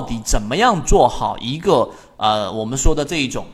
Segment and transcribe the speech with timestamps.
[0.00, 1.86] 到底怎么样做好一个
[2.16, 3.44] 呃我们说的这一种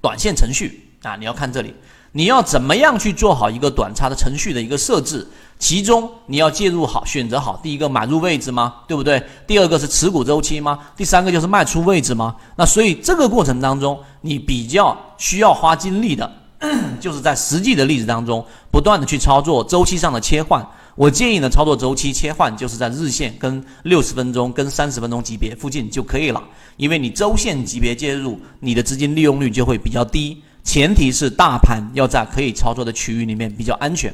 [0.00, 1.16] 短线程序啊？
[1.16, 1.74] 你要看这里，
[2.12, 5.28] 你要怎么样去做好一个短差的程序的一个设置？
[5.58, 8.76] 其中你要介入好，选择好第一个买入位置吗？
[8.88, 9.22] 对不对？
[9.46, 10.78] 第二个是持股周期吗？
[10.96, 12.34] 第三个就是卖出位置吗？
[12.56, 16.32] 那所以这个过程当中，你比较需要花精力的，
[16.98, 20.66] 就是在实际的例子当中，不断的去操作周期上的切换。
[20.96, 26.42] 我建议呢，操作周期切换就是在日线跟六十分钟跟三十分钟级别附近就可以了，
[26.78, 30.42] 因为你周线级别介入，你的资金利用率就会比较低。
[30.64, 34.12] 前提是大盘要在可以操作的区域里面比较安全。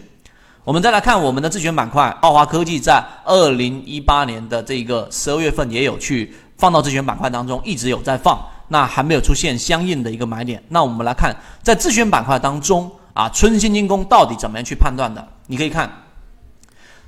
[0.64, 10.60] 我们再来看我们的自选板块，奥华科技在二零一八年的这个十二月份也有去放到自选板块当中，一直有在放，那还没有出现相应的一个买点。
[10.68, 15.24] 那我们来看在自选板块当中啊，春兴精工到底怎么样去判断的？
[15.46, 15.88] 你可以看。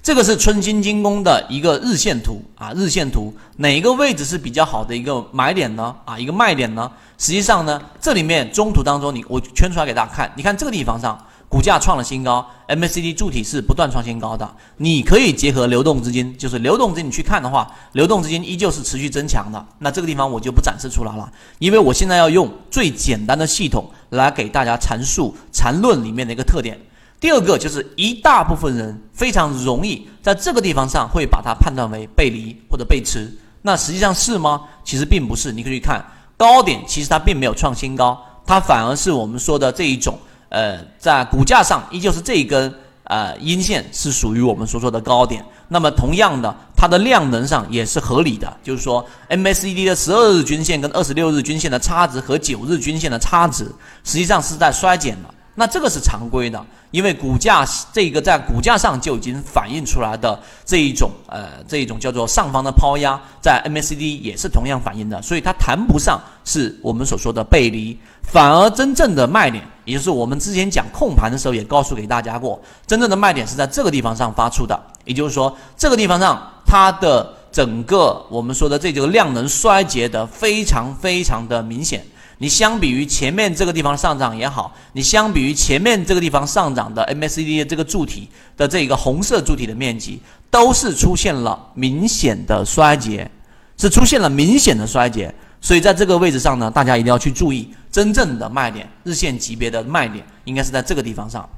[0.05, 5.97] 这个是春兴精工的一个日线图啊，日线图哪一个位置是比较好的一个买点呢？
[6.05, 6.93] 啊，一个卖点呢？
[7.17, 19.67] 实际上呢，这里面中途当中，你我圈出来给大家看，你看这个地方上，股价创了新高，MACD 柱体是不断创新高的，你可以结合流动资金，就是流动资金你去看的话，流动资金依旧是持续增强的。
[19.79, 26.79] 那这个地方我就不展示出来了，因为我现在要用最简单的系统来给大家阐述缠论里面的一个特点。
[27.25, 34.61] 第二个就是一大部分人非常容易在这个地方上会把它判断为背离或者背驰，那实际上是吗？
[34.85, 35.51] 其实并不是。
[35.51, 36.05] 你可以看
[36.37, 40.19] 高点，其实它并没有创新高，它反而是我们说的这一种，
[40.51, 42.71] 呃，在股价上依旧是这一根
[43.05, 45.43] 呃阴线是属于我们所说的高点。
[45.69, 53.65] 那么同样的，它的量能上也是合理的，就是说 MACD 的十二日均线跟二十六日均线的差值和九日均线的差值
[54.05, 55.34] 实际上是在衰减的。
[55.57, 82.05] 那这个是常规的，因为股价这个在股价上就已经反映出来的这一种呃这一种叫做上方的抛压，在 MACD 也是同样反映的，所以它谈不上是我们所说的背离，反而真正的卖点，也就是我们之前讲控盘的时候也告诉给大家过，真正的卖点是在这个地方上发出的，也就是说这个地方上它的整个我们说的这个量能衰竭的非常非常的明显。
[82.45, 93.31] 你相比于前面这个地方上涨也好，你相比于前面这个地方上涨的 MACD 的这个柱体的这个红色柱体的面积，都是出现了明显的衰竭，
[93.79, 95.35] 是出现了明显的衰竭。
[95.63, 101.49] 所以在这个位置上呢，大家一定要去注意，真正的卖点，日线级别的卖点应该是在这个地方上，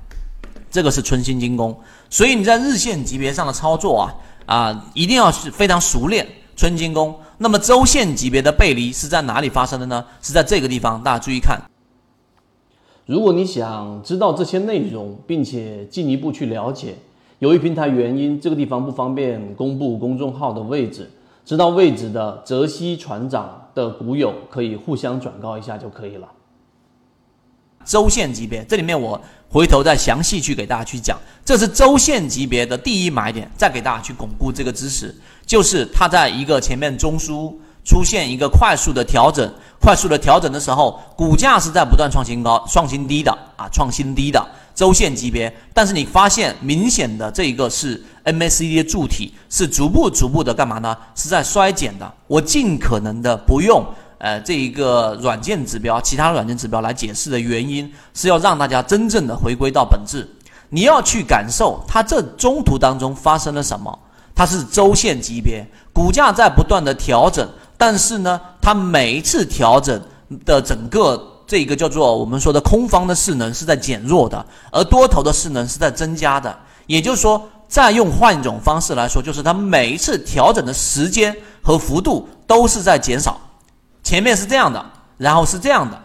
[0.70, 1.76] 这个是春心精工。
[2.08, 4.14] 所以你在日线级别上的操作啊
[4.46, 6.24] 啊，一定要是非常熟练。
[6.54, 10.04] 春精工，那么周线级别的背离是在哪里发生的呢？
[10.22, 11.60] 是在这个地方，大家注意看。
[13.04, 16.94] 如果你想知道这些内容，并且进一步去了解，
[17.40, 21.10] 由于平台原因，这个地方不方便公布公众号的位置，
[21.44, 26.26] 知道位置的泽西船长的股友可以互相转告一下就可以了。
[27.86, 35.14] 周线级别，这里面我回头再详细去给大家去讲，这是周线级别的第一买点，再给大家去巩固这个知识，
[35.46, 37.54] 就是它在一个前面中枢
[37.84, 39.48] 出现一个快速的调整，
[39.80, 44.44] 快速的调整的时候，股价是在不断创新高、创新低的啊，创新低的
[44.74, 50.96] 周线级别，但是你发现明显的这一个是 MACD 的柱体是逐步逐步的干嘛呢？
[51.14, 53.86] 是在衰减的，我尽可能的不用。
[54.18, 60.28] 呃，这一个软件指标，其他软件指标来解释的原因，是要让大家真正的回归到本质。
[60.68, 63.98] 你要去感受它这中途当中发生了什么。
[64.34, 69.98] 它是周线级别，股价在不断的调整，但是呢，它每一次调整
[70.44, 76.54] 的整个这个叫做我们说的空方的势能是在减弱的，而多头的势能是在增加的。
[76.86, 83.40] 也就是说，再用换一种方式来说，就是它每一次调整的时间和幅度都是在减少。
[84.06, 84.86] 前面是这样的，
[85.18, 86.00] 然后是这样的，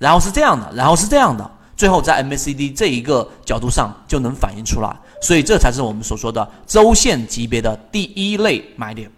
[0.00, 4.92] 然后是这样的，然后是这样的，最后在 MACD 这一个角度上就能反映出来，
[5.22, 9.08] 所以这才是我们所说的周线级别的第一类买点。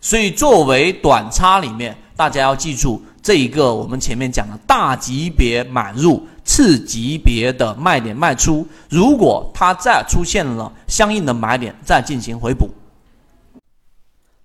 [0.00, 12.70] 所以作为短差里面，大家要记住这一个我们前面讲的大级别买入，次级别的卖点卖出，如果它再出现了相应的买点，再进行回补。